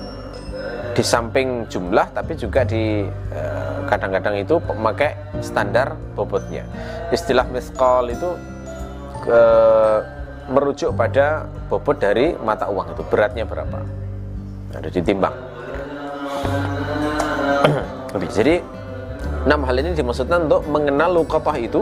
di 0.98 1.04
samping 1.06 1.70
jumlah 1.70 2.10
tapi 2.10 2.34
juga 2.34 2.66
di 2.66 3.06
eh, 3.06 3.78
kadang-kadang 3.86 4.34
eh, 4.40 4.44
itu 4.48 4.58
memakai 4.74 5.14
standar 5.44 5.94
bobotnya. 6.18 6.66
Istilah 7.14 7.46
miskol 7.52 8.10
itu 8.10 8.34
eh, 9.30 10.00
merujuk 10.48 10.96
pada 10.96 11.46
bobot 11.68 12.00
dari 12.00 12.34
mata 12.40 12.72
uang 12.72 12.96
itu 12.96 13.04
beratnya 13.12 13.44
berapa. 13.44 13.80
Ada 14.74 14.90
ditimbang. 14.90 15.36
Jadi 18.38 18.60
enam 19.48 19.64
hal 19.64 19.76
ini 19.80 19.96
dimaksudkan 19.96 20.50
untuk 20.50 20.66
mengenal 20.68 21.24
lukatoh 21.24 21.56
itu 21.56 21.82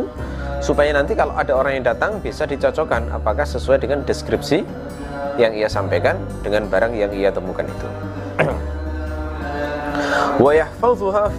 supaya 0.63 0.91
nanti 0.95 1.15
kalau 1.15 1.35
ada 1.35 1.55
orang 1.55 1.79
yang 1.81 1.85
datang 1.95 2.19
bisa 2.19 2.47
dicocokkan 2.47 3.11
apakah 3.11 3.43
sesuai 3.43 3.83
dengan 3.83 4.03
deskripsi 4.03 4.63
yang 5.35 5.51
ia 5.51 5.67
sampaikan 5.67 6.15
dengan 6.43 6.67
barang 6.71 6.95
yang 6.95 7.11
ia 7.11 7.31
temukan 7.31 7.67
itu. 7.67 7.87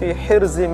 fi 0.00 0.08
hirzi 0.12 0.64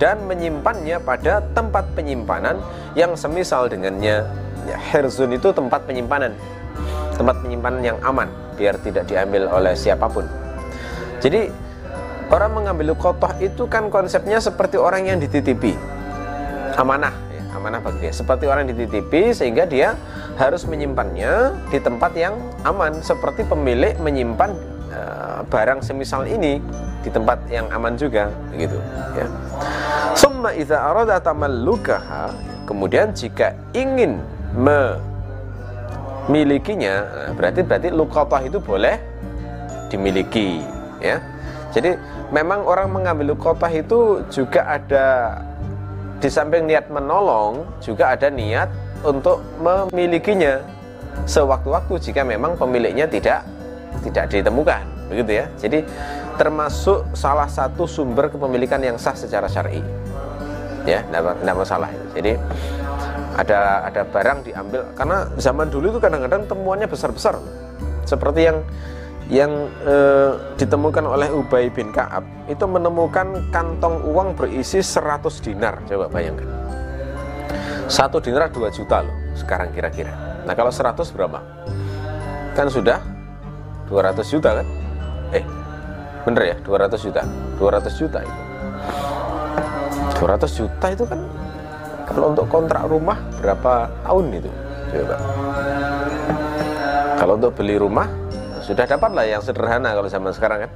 dan 0.00 0.16
menyimpannya 0.24 0.96
pada 1.04 1.44
tempat 1.52 1.84
penyimpanan 1.92 2.60
yang 2.96 3.12
semisal 3.16 3.68
dengannya. 3.68 4.24
Ya, 4.62 4.78
hirzun 4.78 5.34
itu 5.36 5.52
tempat 5.52 5.84
penyimpanan. 5.84 6.32
Tempat 7.16 7.44
penyimpanan 7.44 7.82
yang 7.84 7.98
aman 8.00 8.30
biar 8.56 8.78
tidak 8.80 9.04
diambil 9.10 9.52
oleh 9.52 9.76
siapa 9.76 10.08
pun. 10.08 10.24
Jadi 11.20 11.52
orang 12.32 12.56
mengambil 12.56 12.96
kotoh 12.96 13.30
itu 13.36 13.68
kan 13.68 13.92
konsepnya 13.92 14.40
seperti 14.40 14.80
orang 14.80 15.04
yang 15.04 15.18
dititipi 15.20 15.76
amanah 16.76 17.12
amanah 17.52 17.80
bagi 17.84 18.08
dia. 18.08 18.12
Seperti 18.12 18.48
orang 18.48 18.66
dititipi 18.68 19.32
sehingga 19.36 19.68
dia 19.68 19.94
harus 20.40 20.64
menyimpannya 20.64 21.52
di 21.68 21.78
tempat 21.78 22.12
yang 22.16 22.34
aman. 22.64 22.98
Seperti 23.04 23.44
pemilik 23.46 23.96
menyimpan 24.00 24.50
uh, 24.92 25.40
barang 25.46 25.84
semisal 25.84 26.24
ini 26.28 26.58
di 27.02 27.10
tempat 27.10 27.38
yang 27.50 27.66
aman 27.74 27.98
juga 27.98 28.30
begitu 28.54 28.78
ya. 29.18 29.26
Summa 30.14 30.54
idza 30.54 30.78
arada 30.78 31.18
tamallukaha 31.18 32.30
kemudian 32.64 33.10
jika 33.10 33.52
ingin 33.74 34.22
memilikinya 36.28 36.94
nah, 37.02 37.34
berarti 37.34 37.60
berarti 37.66 37.90
lukotah 37.90 38.42
itu 38.46 38.62
boleh 38.62 38.96
dimiliki 39.90 40.62
ya. 41.02 41.18
Jadi 41.72 41.96
memang 42.30 42.68
orang 42.68 42.92
mengambil 42.92 43.32
lukotah 43.32 43.72
itu 43.72 44.20
juga 44.28 44.68
ada 44.68 45.40
di 46.22 46.30
samping 46.30 46.70
niat 46.70 46.86
menolong 46.86 47.66
juga 47.82 48.14
ada 48.14 48.30
niat 48.30 48.70
untuk 49.02 49.42
memilikinya. 49.58 50.62
Sewaktu-waktu 51.26 51.98
jika 51.98 52.24
memang 52.24 52.56
pemiliknya 52.56 53.04
tidak 53.04 53.44
tidak 54.06 54.30
ditemukan 54.30 54.86
begitu 55.10 55.44
ya. 55.44 55.46
Jadi 55.60 55.84
termasuk 56.40 57.04
salah 57.12 57.50
satu 57.50 57.84
sumber 57.84 58.32
kepemilikan 58.32 58.80
yang 58.80 58.96
sah 58.96 59.12
secara 59.12 59.50
syar'i. 59.50 59.82
Ya 60.86 61.04
tidak 61.10 61.56
masalah 61.58 61.90
jadi 62.14 62.38
ada 63.36 63.90
ada 63.90 64.02
barang 64.06 64.38
diambil. 64.46 64.82
Karena 64.94 65.26
zaman 65.36 65.68
dulu 65.68 65.98
itu 65.98 66.00
kadang-kadang 66.00 66.46
temuannya 66.46 66.88
besar-besar. 66.88 67.36
Seperti 68.06 68.40
yang 68.46 68.62
yang 69.32 69.48
e, 69.88 69.96
ditemukan 70.60 71.08
oleh 71.08 71.32
Ubay 71.32 71.72
bin 71.72 71.88
Kaab 71.88 72.20
itu 72.52 72.68
menemukan 72.68 73.48
kantong 73.48 74.04
uang 74.04 74.36
berisi 74.36 74.84
100 74.84 75.24
dinar. 75.40 75.80
Coba 75.88 76.12
bayangkan. 76.12 76.44
Satu 77.88 78.20
dinar 78.20 78.52
2 78.52 78.68
juta 78.68 79.00
loh 79.00 79.16
sekarang 79.32 79.72
kira-kira. 79.72 80.12
Nah 80.44 80.52
kalau 80.52 80.68
100 80.68 81.08
berapa? 81.16 81.40
Kan 82.52 82.68
sudah 82.68 83.00
200 83.88 84.20
juta 84.28 84.60
kan? 84.60 84.66
Eh 85.32 85.44
bener 86.28 86.52
ya 86.52 86.56
200 86.60 87.00
juta. 87.00 87.24
200 87.56 87.88
juta 87.96 88.18
itu. 88.20 88.40
200 90.20 90.60
juta 90.60 90.86
itu 90.92 91.04
kan 91.08 91.20
kalau 92.04 92.36
untuk 92.36 92.46
kontrak 92.52 92.84
rumah 92.84 93.16
berapa 93.40 93.88
tahun 94.04 94.44
itu? 94.44 94.50
Coba. 94.92 95.16
Kalau 97.16 97.32
untuk 97.40 97.56
beli 97.56 97.80
rumah 97.80 98.21
sudah 98.72 98.88
dapat 98.88 99.10
lah 99.12 99.24
yang 99.28 99.44
sederhana 99.44 99.92
kalau 99.92 100.08
zaman 100.08 100.32
sekarang 100.32 100.64
kan 100.64 100.70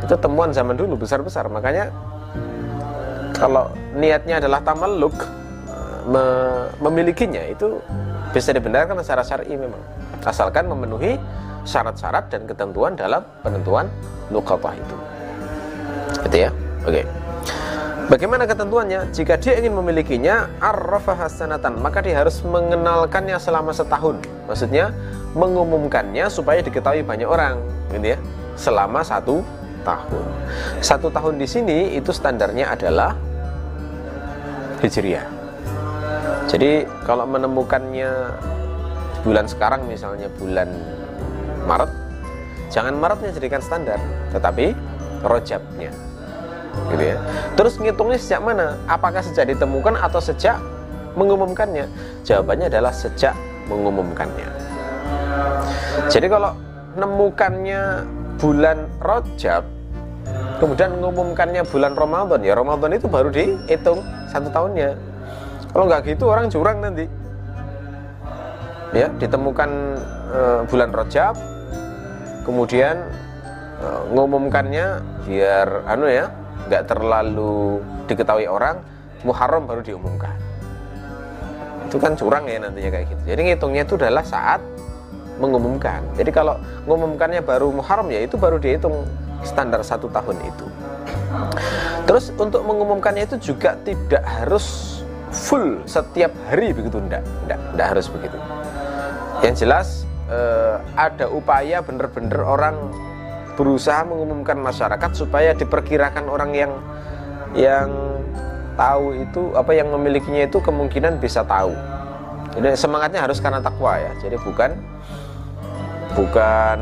itu 0.00 0.14
temuan 0.16 0.50
zaman 0.56 0.72
dulu 0.72 0.96
besar-besar 0.96 1.52
makanya 1.52 1.92
kalau 3.36 3.68
niatnya 3.92 4.40
adalah 4.40 4.64
tamalluk 4.64 5.12
me 6.08 6.24
memilikinya 6.80 7.44
itu 7.44 7.76
bisa 8.32 8.56
dibenarkan 8.56 8.96
secara 9.04 9.20
syar'i 9.20 9.52
memang 9.52 9.78
asalkan 10.24 10.64
memenuhi 10.64 11.20
syarat-syarat 11.68 12.32
dan 12.32 12.48
ketentuan 12.48 12.96
dalam 12.96 13.20
penentuan 13.44 13.92
lukatah 14.32 14.72
itu 14.72 14.96
gitu 16.24 16.36
ya 16.48 16.50
oke 16.88 16.96
okay. 16.96 17.04
Bagaimana 18.10 18.42
ketentuannya? 18.42 19.14
Jika 19.14 19.38
dia 19.38 19.54
ingin 19.62 19.70
memilikinya 19.70 20.50
arrafa 20.58 21.14
hasanatan, 21.14 21.78
maka 21.78 22.02
dia 22.02 22.18
harus 22.18 22.42
mengenalkannya 22.42 23.38
selama 23.38 23.70
setahun. 23.70 24.18
Maksudnya 24.50 24.90
mengumumkannya 25.34 26.26
supaya 26.26 26.60
diketahui 26.60 27.06
banyak 27.06 27.28
orang, 27.28 27.62
gitu 27.94 28.16
ya. 28.16 28.18
Selama 28.58 29.00
satu 29.06 29.40
tahun. 29.86 30.24
Satu 30.84 31.08
tahun 31.08 31.40
di 31.40 31.46
sini 31.48 31.78
itu 31.96 32.12
standarnya 32.12 32.74
adalah 32.74 33.16
hijriah. 34.84 35.24
Jadi 36.50 36.84
kalau 37.06 37.24
menemukannya 37.30 38.10
bulan 39.22 39.46
sekarang 39.46 39.86
misalnya 39.86 40.26
bulan 40.40 40.66
Maret, 41.68 41.92
jangan 42.72 42.96
Maretnya 42.98 43.30
jadikan 43.30 43.62
standar, 43.62 44.00
tetapi 44.34 44.74
rojabnya. 45.22 45.92
Gitu 46.90 47.02
ya. 47.02 47.16
Terus 47.54 47.78
ngitungnya 47.78 48.18
sejak 48.18 48.40
mana? 48.42 48.80
Apakah 48.90 49.22
sejak 49.22 49.52
ditemukan 49.52 49.94
atau 50.00 50.18
sejak 50.18 50.58
mengumumkannya? 51.14 51.86
Jawabannya 52.26 52.66
adalah 52.72 52.90
sejak 52.90 53.36
mengumumkannya. 53.70 54.59
Jadi 56.10 56.26
kalau 56.26 56.52
nemukannya 56.98 57.82
bulan 58.40 58.88
Rojab, 58.98 59.62
kemudian 60.58 60.98
mengumumkannya 60.98 61.62
bulan 61.68 61.92
Ramadan, 61.94 62.40
ya 62.42 62.54
Ramadan 62.58 62.90
itu 62.96 63.06
baru 63.06 63.30
dihitung 63.30 64.02
satu 64.26 64.48
tahunnya. 64.50 64.96
Kalau 65.70 65.84
nggak 65.86 66.02
gitu 66.08 66.24
orang 66.26 66.50
curang 66.50 66.82
nanti. 66.82 67.06
Ya, 68.90 69.06
ditemukan 69.22 69.70
e, 70.34 70.40
bulan 70.66 70.90
Rojab, 70.90 71.38
kemudian 72.42 73.06
e, 73.78 73.86
ngumumkannya 74.10 74.98
biar 75.30 75.86
anu 75.86 76.10
ya, 76.10 76.26
nggak 76.66 76.90
terlalu 76.90 77.78
diketahui 78.10 78.50
orang, 78.50 78.82
Muharram 79.22 79.70
baru 79.70 79.86
diumumkan. 79.86 80.34
Itu 81.86 82.02
kan 82.02 82.18
curang 82.18 82.50
ya 82.50 82.58
nantinya 82.58 82.90
kayak 82.90 83.06
gitu. 83.14 83.22
Jadi 83.30 83.40
ngitungnya 83.52 83.82
itu 83.86 83.94
adalah 83.94 84.26
saat 84.26 84.58
mengumumkan. 85.40 86.04
Jadi 86.14 86.30
kalau 86.30 86.60
mengumumkannya 86.84 87.40
baru 87.40 87.72
Muharram 87.72 88.12
ya 88.12 88.20
itu 88.20 88.36
baru 88.36 88.60
dihitung 88.60 89.08
standar 89.42 89.80
satu 89.80 90.12
tahun 90.12 90.36
itu. 90.44 90.66
Terus 92.04 92.30
untuk 92.36 92.62
mengumumkannya 92.68 93.24
itu 93.24 93.52
juga 93.52 93.74
tidak 93.82 94.20
harus 94.20 95.00
full 95.32 95.80
setiap 95.86 96.34
hari 96.50 96.74
begitu 96.74 96.98
enggak, 97.00 97.24
enggak, 97.46 97.58
enggak 97.72 97.88
harus 97.96 98.06
begitu. 98.12 98.38
Yang 99.40 99.54
jelas 99.64 99.88
eh, 100.28 100.76
ada 100.94 101.26
upaya 101.32 101.80
benar-benar 101.80 102.44
orang 102.44 102.76
berusaha 103.56 104.04
mengumumkan 104.04 104.56
masyarakat 104.60 105.10
supaya 105.16 105.52
diperkirakan 105.56 106.28
orang 106.28 106.50
yang 106.56 106.72
yang 107.52 107.90
tahu 108.78 109.20
itu 109.20 109.52
apa 109.52 109.74
yang 109.74 109.90
memilikinya 109.90 110.46
itu 110.46 110.58
kemungkinan 110.62 111.18
bisa 111.20 111.44
tahu. 111.44 111.74
Jadi 112.56 112.74
semangatnya 112.74 113.22
harus 113.22 113.38
karena 113.38 113.62
takwa 113.62 114.00
ya. 114.00 114.10
Jadi 114.18 114.34
bukan 114.42 114.74
bukan 116.14 116.78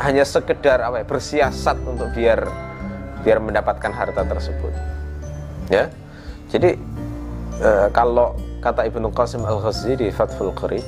hanya 0.00 0.24
sekedar 0.26 0.82
apa 0.82 1.02
ya, 1.02 1.06
bersiasat 1.06 1.76
untuk 1.86 2.10
biar 2.16 2.44
biar 3.24 3.38
mendapatkan 3.40 3.92
harta 3.94 4.22
tersebut. 4.26 4.72
Ya. 5.72 5.88
Jadi 6.52 6.76
e, 7.58 7.70
kalau 7.90 8.36
kata 8.60 8.84
Ibnu 8.88 9.10
Qasim 9.12 9.42
Al-Ghazi 9.42 9.96
di 9.96 10.08
Fathul 10.12 10.52
Qari 10.52 10.80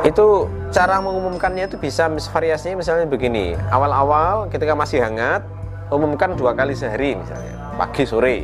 itu 0.00 0.48
cara 0.72 0.96
mengumumkannya 1.04 1.68
itu 1.68 1.76
bisa 1.76 2.08
variasinya 2.08 2.80
misalnya 2.80 3.04
begini. 3.04 3.52
Awal-awal 3.68 4.48
ketika 4.48 4.72
masih 4.72 5.04
hangat 5.04 5.44
umumkan 5.90 6.32
dua 6.38 6.54
kali 6.56 6.72
sehari 6.72 7.18
misalnya 7.18 7.76
pagi 7.76 8.04
sore. 8.06 8.36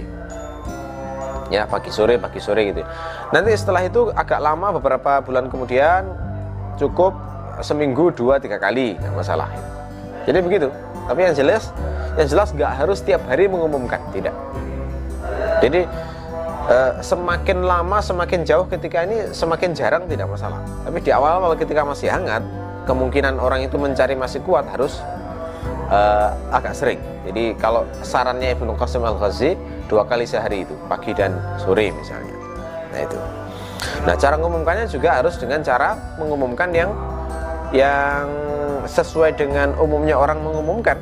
Ya 1.46 1.62
pagi 1.64 1.94
sore 1.94 2.18
pagi 2.18 2.42
sore 2.42 2.74
gitu. 2.74 2.82
Nanti 3.30 3.54
setelah 3.54 3.86
itu 3.86 4.10
agak 4.12 4.42
lama 4.42 4.74
beberapa 4.74 5.22
bulan 5.22 5.46
kemudian 5.46 6.10
cukup 6.76 7.14
seminggu 7.60 8.12
dua 8.12 8.40
tiga 8.40 8.60
kali 8.60 8.96
nggak 8.98 9.14
masalah. 9.14 9.48
Jadi 10.26 10.38
begitu. 10.42 10.68
Tapi 11.06 11.20
yang 11.22 11.34
jelas 11.38 11.70
yang 12.18 12.28
jelas 12.28 12.48
nggak 12.50 12.72
harus 12.82 12.98
tiap 13.04 13.22
hari 13.28 13.46
mengumumkan 13.46 14.00
tidak. 14.10 14.34
Jadi 15.62 15.86
eh, 16.68 16.92
semakin 17.00 17.64
lama 17.64 17.98
semakin 18.02 18.42
jauh 18.42 18.66
ketika 18.66 19.06
ini 19.06 19.30
semakin 19.30 19.72
jarang 19.72 20.04
tidak 20.10 20.26
masalah. 20.26 20.60
Tapi 20.84 20.98
di 21.00 21.10
awal-awal 21.14 21.54
ketika 21.54 21.86
masih 21.86 22.10
hangat 22.10 22.42
kemungkinan 22.86 23.38
orang 23.42 23.66
itu 23.66 23.76
mencari 23.76 24.14
masih 24.14 24.40
kuat 24.46 24.62
harus 24.70 25.02
uh, 25.90 26.30
agak 26.54 26.72
sering. 26.72 27.02
Jadi 27.26 27.58
kalau 27.58 27.82
sarannya 28.06 28.54
Ibnu 28.54 28.78
Qasim 28.78 29.02
Al-Ghazi 29.02 29.58
dua 29.90 30.06
kali 30.06 30.22
sehari 30.22 30.62
itu 30.62 30.74
pagi 30.86 31.10
dan 31.10 31.34
sore 31.58 31.90
misalnya. 31.90 32.34
Nah 32.94 33.00
itu. 33.02 33.18
Nah 34.06 34.14
cara 34.14 34.38
mengumumkannya 34.38 34.86
juga 34.86 35.18
harus 35.18 35.34
dengan 35.38 35.60
cara 35.66 35.98
mengumumkan 36.16 36.70
yang 36.70 36.94
yang 37.74 38.30
sesuai 38.86 39.34
dengan 39.34 39.74
umumnya 39.80 40.14
orang 40.14 40.38
mengumumkan. 40.42 40.98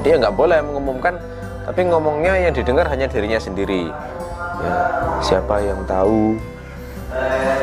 Jadi 0.00 0.06
ya 0.12 0.16
nggak 0.20 0.36
boleh 0.36 0.58
mengumumkan 0.60 1.16
tapi 1.64 1.80
ngomongnya 1.88 2.36
yang 2.36 2.52
didengar 2.52 2.84
hanya 2.92 3.08
dirinya 3.08 3.40
sendiri. 3.40 3.88
Ya, 4.60 4.74
siapa 5.24 5.64
yang 5.64 5.80
tahu? 5.88 6.36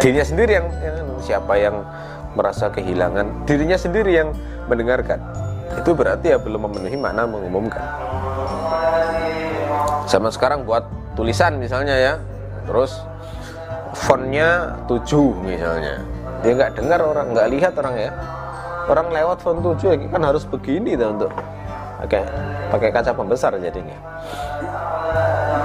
Dirinya 0.02 0.26
sendiri 0.26 0.52
yang, 0.58 0.68
yang 0.82 0.98
siapa 1.22 1.54
yang 1.60 1.86
merasa 2.34 2.74
kehilangan? 2.74 3.46
Dirinya 3.46 3.78
sendiri 3.78 4.18
yang 4.18 4.34
mendengarkan. 4.66 5.22
Itu 5.78 5.94
berarti 5.94 6.34
ya 6.34 6.38
belum 6.42 6.66
memenuhi 6.66 6.98
makna 6.98 7.30
mengumumkan. 7.30 7.84
Sama 10.10 10.34
sekarang 10.34 10.66
buat 10.66 10.84
tulisan 11.14 11.62
misalnya 11.62 11.96
ya. 11.96 12.14
Terus 12.66 12.98
fontnya 13.94 14.82
7 14.90 15.46
misalnya 15.46 16.02
dia 16.42 16.52
nggak 16.58 16.72
dengar 16.78 17.00
orang 17.06 17.28
nggak 17.34 17.48
lihat 17.54 17.74
orang 17.78 17.96
ya. 17.98 18.12
Orang 18.90 19.14
lewat 19.14 19.46
font 19.46 19.62
7 19.62 20.10
kan 20.10 20.22
harus 20.26 20.44
begini 20.44 20.98
tuh 20.98 21.14
untuk 21.14 21.32
pakai 22.02 22.26
pakai 22.74 22.90
kaca 22.90 23.12
pembesar 23.14 23.54
jadinya. 23.62 23.98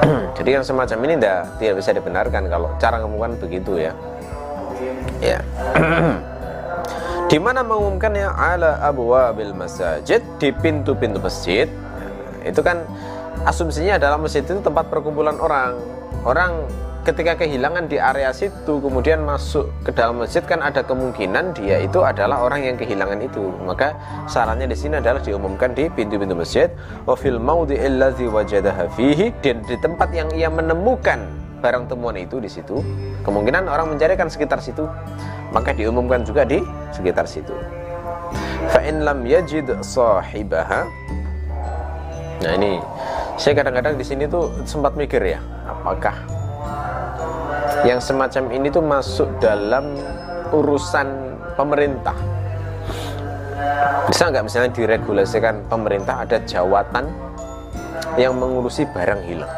Jadi 0.37 0.51
yang 0.53 0.65
semacam 0.65 0.99
ini 1.09 1.15
tidak 1.17 1.41
tidak 1.57 1.75
bisa 1.81 1.91
dibenarkan 1.97 2.43
kalau 2.53 2.69
cara 2.77 3.01
mengumumkan 3.01 3.41
begitu 3.41 3.73
ya. 3.81 3.93
Ya. 5.25 5.41
Di 7.33 7.43
mana 7.43 7.67
mengumumkannya 7.67 8.29
ala 8.31 8.79
abwabil 8.87 9.51
masajid 9.51 10.23
di 10.39 10.55
pintu-pintu 10.55 11.19
masjid. 11.19 11.67
Itu 12.47 12.63
kan 12.63 12.87
asumsinya 13.43 13.99
adalah 13.99 14.15
masjid 14.15 14.47
itu 14.47 14.63
tempat 14.63 14.87
perkumpulan 14.87 15.35
orang. 15.43 15.75
Orang 16.23 16.71
ketika 17.07 17.39
kehilangan 17.39 17.87
di 17.87 18.03
area 18.03 18.35
situ 18.35 18.83
kemudian 18.83 19.23
masuk 19.23 19.71
ke 19.87 19.95
dalam 19.95 20.19
masjid 20.19 20.43
kan 20.43 20.59
ada 20.59 20.83
kemungkinan 20.83 21.55
dia 21.55 21.79
itu 21.79 22.03
adalah 22.03 22.43
orang 22.43 22.67
yang 22.67 22.75
kehilangan 22.75 23.23
itu. 23.23 23.47
Maka 23.63 23.95
sarannya 24.27 24.67
di 24.67 24.75
sini 24.75 24.99
adalah 24.99 25.23
diumumkan 25.23 25.71
di 25.71 25.87
pintu-pintu 25.87 26.35
masjid. 26.35 26.67
Wa 27.07 27.15
fil 27.15 27.39
maudhi'il 27.39 28.03
wajadaha 28.27 28.91
fihi 28.99 29.31
di 29.39 29.77
tempat 29.79 30.11
yang 30.11 30.27
ia 30.35 30.51
menemukan 30.51 31.23
barang 31.63 31.87
temuan 31.87 32.19
itu 32.19 32.43
di 32.43 32.51
situ 32.51 32.83
kemungkinan 33.23 33.71
orang 33.71 33.95
mencarikan 33.95 34.27
sekitar 34.27 34.59
situ. 34.59 34.83
Maka 35.55 35.71
diumumkan 35.79 36.27
juga 36.27 36.43
di 36.43 36.59
sekitar 36.91 37.31
situ. 37.31 37.55
Fa 38.67 38.83
in 38.83 39.07
lam 39.07 39.23
yajid 39.23 39.71
sahibaha. 39.79 40.91
Nah 42.43 42.53
ini. 42.59 42.83
Saya 43.37 43.53
kadang-kadang 43.53 44.01
di 44.01 44.05
sini 44.05 44.25
tuh 44.25 44.49
sempat 44.65 44.97
mikir 44.97 45.21
ya 45.21 45.37
apakah 45.69 46.17
yang 47.85 48.01
semacam 48.01 48.49
ini 48.55 48.73
tuh 48.73 48.81
masuk 48.81 49.29
dalam 49.43 49.93
urusan 50.55 51.37
pemerintah. 51.59 52.17
Bisa 54.07 54.31
nggak 54.31 54.45
misalnya 54.47 54.71
diregulasikan 54.73 55.67
pemerintah 55.67 56.23
ada 56.23 56.39
jawatan 56.47 57.11
yang 58.17 58.33
mengurusi 58.39 58.87
barang 58.89 59.21
hilang? 59.27 59.53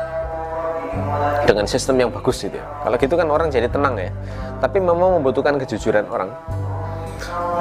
Dengan 1.45 1.69
sistem 1.69 2.01
yang 2.01 2.11
bagus 2.11 2.43
gitu 2.43 2.57
ya. 2.59 2.67
Kalau 2.83 2.97
gitu 2.97 3.15
kan 3.15 3.29
orang 3.29 3.49
jadi 3.53 3.69
tenang 3.69 4.01
ya. 4.01 4.11
Tapi 4.59 4.81
memang 4.83 5.21
membutuhkan 5.21 5.61
kejujuran 5.61 6.09
orang 6.11 6.33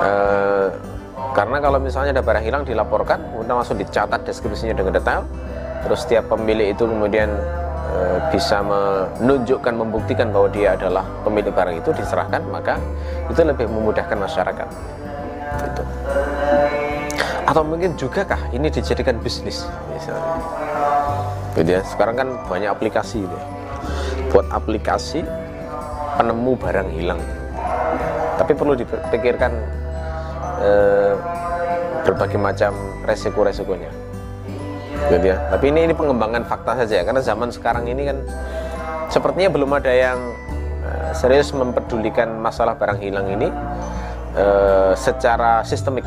e, 0.01 0.11
karena 1.33 1.57
kalau 1.61 1.79
misalnya 1.81 2.17
ada 2.17 2.23
barang 2.25 2.43
hilang 2.45 2.63
dilaporkan 2.65 3.21
kemudian 3.33 3.55
langsung 3.61 3.77
dicatat 3.77 4.25
deskripsinya 4.25 4.73
dengan 4.73 4.93
detail 4.97 5.21
terus 5.85 6.05
setiap 6.05 6.29
pemilik 6.33 6.73
itu 6.73 6.83
kemudian 6.85 7.29
bisa 8.29 8.59
menunjukkan 8.59 9.73
membuktikan 9.73 10.29
bahwa 10.35 10.51
dia 10.51 10.75
adalah 10.75 11.07
pemilik 11.23 11.51
barang 11.51 11.79
itu 11.79 11.89
diserahkan 11.95 12.43
maka 12.51 12.75
itu 13.31 13.41
lebih 13.43 13.67
memudahkan 13.71 14.17
masyarakat. 14.17 14.69
Gitu. 15.57 15.83
atau 17.47 17.63
mungkin 17.63 17.95
juga 17.95 18.27
kah 18.27 18.51
ini 18.51 18.67
dijadikan 18.67 19.15
bisnis? 19.23 19.63
Misalnya. 19.95 20.35
Gitu 21.55 21.71
ya 21.71 21.81
sekarang 21.87 22.15
kan 22.19 22.27
banyak 22.51 22.67
aplikasi 22.67 23.23
ini. 23.23 23.39
Buat 24.27 24.51
aplikasi 24.51 25.23
penemu 26.19 26.51
barang 26.59 26.89
hilang. 26.91 27.21
Tapi 28.35 28.51
perlu 28.51 28.75
dipikirkan 28.75 29.51
eh, 30.59 31.13
berbagai 32.03 32.37
macam 32.37 32.75
resiko-resikonya 33.07 34.06
gitu 35.05 35.27
ya. 35.33 35.37
Tapi 35.53 35.65
ini 35.69 35.89
ini 35.89 35.93
pengembangan 35.93 36.43
fakta 36.49 36.83
saja 36.83 37.05
karena 37.05 37.21
zaman 37.21 37.49
sekarang 37.53 37.85
ini 37.85 38.09
kan 38.09 38.17
sepertinya 39.13 39.49
belum 39.53 39.71
ada 39.77 39.91
yang 39.93 40.19
uh, 40.83 41.11
serius 41.13 41.53
mempedulikan 41.53 42.41
masalah 42.41 42.75
barang 42.75 42.99
hilang 42.99 43.27
ini 43.29 43.47
uh, 44.35 44.93
secara 44.97 45.61
sistemik. 45.63 46.03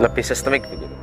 Lebih 0.00 0.24
sistemik 0.24 0.64
begitu 0.66 1.02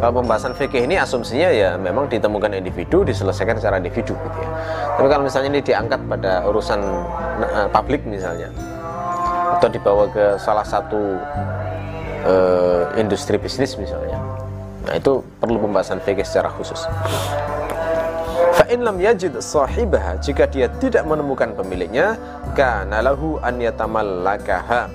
kalau 0.00 0.22
pembahasan 0.22 0.54
fikih 0.54 0.86
ini 0.86 0.96
asumsinya 0.96 1.50
ya 1.50 1.74
memang 1.74 2.06
ditemukan 2.06 2.56
individu 2.56 3.02
diselesaikan 3.02 3.58
secara 3.58 3.82
individu 3.82 4.14
gitu 4.14 4.38
ya. 4.38 4.50
Tapi 4.96 5.06
kalau 5.10 5.22
misalnya 5.26 5.48
ini 5.52 5.60
diangkat 5.60 6.00
pada 6.06 6.46
urusan 6.46 6.80
uh, 7.42 7.68
publik 7.74 8.06
misalnya 8.06 8.48
atau 9.58 9.68
dibawa 9.68 10.06
ke 10.08 10.40
salah 10.40 10.64
satu 10.64 11.18
uh, 12.24 12.86
industri 12.96 13.36
bisnis 13.36 13.74
misalnya 13.76 14.16
Nah, 14.90 14.98
itu 14.98 15.22
perlu 15.38 15.62
pembahasan 15.62 16.02
fikih 16.02 16.26
secara 16.26 16.50
khusus. 16.50 16.82
Fa 18.58 18.66
in 18.66 18.82
lam 18.82 18.98
yajid 18.98 19.38
sahibaha 19.38 20.18
jika 20.18 20.50
dia 20.50 20.66
tidak 20.82 21.06
menemukan 21.06 21.54
pemiliknya 21.54 22.18
kana 22.58 22.98
lahu 22.98 23.38
an 23.38 23.62
yatamallakaha 23.62 24.90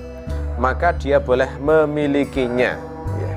maka 0.60 0.92
dia 1.00 1.16
boleh 1.16 1.48
memilikinya 1.64 2.76
ya. 3.16 3.32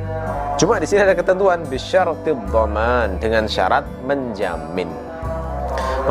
Cuma 0.59 0.83
di 0.83 0.87
sini 0.87 1.07
ada 1.07 1.15
ketentuan 1.15 1.63
bisyaratil 1.63 2.35
dhaman 2.51 3.15
dengan 3.23 3.47
syarat 3.47 3.87
menjamin. 4.03 4.91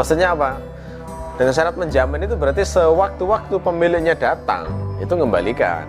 Maksudnya 0.01 0.33
apa? 0.33 0.57
Dengan 1.37 1.53
syarat 1.53 1.77
menjamin 1.77 2.25
itu 2.25 2.41
berarti 2.41 2.65
sewaktu-waktu 2.65 3.53
pemiliknya 3.61 4.17
datang 4.17 4.65
itu 4.97 5.13
mengembalikan. 5.13 5.85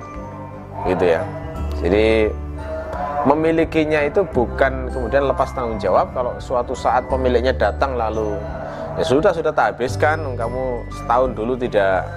Gitu 0.84 1.16
ya. 1.16 1.24
Jadi 1.80 2.28
memilikinya 3.28 4.06
itu 4.06 4.24
bukan 4.24 4.88
kemudian 4.92 5.28
lepas 5.28 5.52
tanggung 5.52 5.80
jawab. 5.82 6.12
Kalau 6.16 6.38
suatu 6.40 6.72
saat 6.78 7.08
pemiliknya 7.12 7.52
datang 7.52 7.98
lalu 8.00 8.38
ya 9.00 9.04
sudah 9.04 9.32
sudah 9.32 9.52
tak 9.56 9.76
habiskan 9.76 10.36
kamu 10.36 10.84
setahun 10.92 11.32
dulu 11.36 11.54
tidak 11.60 12.08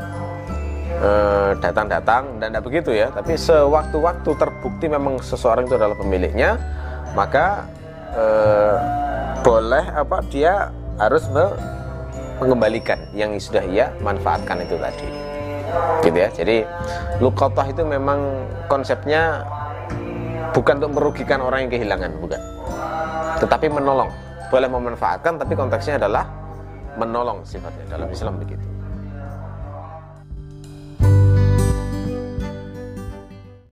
eh, 1.03 1.51
datang-datang. 1.59 2.23
Uh, 2.27 2.39
dan 2.39 2.47
tidak 2.55 2.65
begitu 2.67 2.91
ya. 2.95 3.09
Tapi 3.11 3.35
sewaktu-waktu 3.35 4.31
terbukti 4.37 4.87
memang 4.87 5.19
seseorang 5.19 5.67
itu 5.67 5.75
adalah 5.75 5.97
pemiliknya 5.99 6.59
maka 7.13 7.67
uh, 8.17 8.77
boleh 9.45 9.85
apa 9.93 10.25
dia 10.33 10.71
harus 10.97 11.27
mengembalikan 12.41 12.99
yang 13.13 13.37
sudah 13.37 13.65
ia 13.67 13.91
manfaatkan 14.01 14.63
itu 14.63 14.79
tadi. 14.79 15.09
Gitu 16.05 16.19
ya. 16.19 16.29
Jadi 16.31 16.57
lukotah 17.23 17.67
itu 17.69 17.83
memang 17.85 18.47
konsepnya 18.67 19.45
bukan 20.53 20.75
untuk 20.81 20.93
merugikan 21.01 21.41
orang 21.45 21.67
yang 21.67 21.73
kehilangan 21.73 22.13
bukan. 22.21 22.41
Tetapi 23.41 23.67
menolong. 23.73 24.09
Boleh 24.53 24.69
memanfaatkan 24.69 25.41
tapi 25.41 25.57
konteksnya 25.57 25.97
adalah 25.97 26.29
menolong 27.01 27.41
sifatnya. 27.45 27.97
Dalam 27.97 28.09
Islam 28.13 28.37
begitu 28.37 28.72